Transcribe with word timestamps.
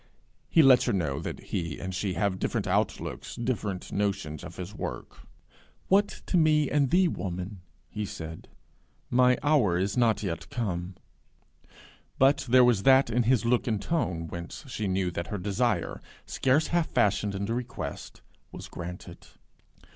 He 0.49 0.63
lets 0.63 0.85
her 0.85 0.93
know 0.93 1.19
that 1.19 1.39
he 1.53 1.77
and 1.77 1.93
she 1.93 2.15
have 2.15 2.39
different 2.39 2.65
outlooks, 2.65 3.35
different 3.35 3.91
notions 3.91 4.43
of 4.43 4.55
his 4.55 4.73
work: 4.73 5.19
'What 5.89 6.23
to 6.25 6.37
me 6.37 6.71
and 6.71 6.89
thee, 6.89 7.07
woman?' 7.07 7.61
he 7.87 8.03
said: 8.03 8.47
'my 9.11 9.37
hour 9.43 9.77
is 9.77 9.95
not 9.95 10.23
yet 10.23 10.49
come;' 10.49 10.95
but 12.17 12.47
there 12.49 12.65
was 12.65 12.81
that 12.81 13.11
in 13.11 13.21
his 13.29 13.45
look 13.45 13.67
and 13.67 13.79
tone 13.79 14.25
whence 14.27 14.65
she 14.67 14.87
knew 14.87 15.11
that 15.11 15.27
her 15.27 15.37
desire, 15.37 16.01
scarce 16.25 16.69
half 16.69 16.89
fashioned 16.89 17.35
into 17.35 17.53
request, 17.53 18.23
was 18.51 18.67
granted. 18.67 19.27